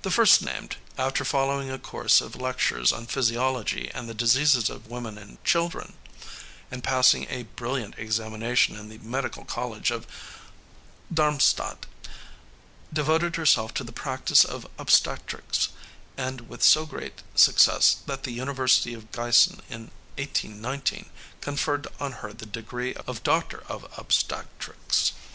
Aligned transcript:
The 0.00 0.10
first 0.10 0.40
named, 0.40 0.78
after 0.96 1.26
following 1.26 1.68
a 1.70 1.78
course 1.78 2.22
of 2.22 2.36
lectures 2.40 2.90
on 2.90 3.04
physiology 3.06 3.90
and 3.92 4.08
the 4.08 4.14
diseases 4.14 4.70
of 4.70 4.86
women 4.86 5.18
and 5.18 5.44
children, 5.44 5.92
and 6.70 6.82
passing 6.82 7.24
a 7.28 7.42
brilliant 7.42 7.98
examination 7.98 8.76
in 8.76 8.88
the 8.88 8.96
medical 8.96 9.44
college 9.44 9.90
of 9.90 10.06
Darmstadt, 11.12 11.84
devoted 12.90 13.36
herself 13.36 13.74
to 13.74 13.84
the 13.84 13.92
practice 13.92 14.42
of 14.42 14.66
obstetrics, 14.78 15.68
and 16.16 16.48
with 16.48 16.62
so 16.62 16.86
great 16.86 17.20
success 17.34 17.96
that 18.06 18.22
the 18.22 18.32
University 18.32 18.94
of 18.94 19.12
Giessen 19.12 19.60
in 19.68 19.90
1819 20.16 21.10
conferred 21.42 21.88
on 22.00 22.12
her 22.24 22.32
the 22.32 22.46
degree 22.46 22.94
of 22.94 23.22
doctor 23.22 23.64
of 23.68 23.84
obstetrics. 23.98 25.12